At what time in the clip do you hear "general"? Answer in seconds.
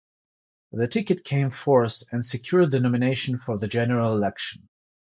3.67-4.13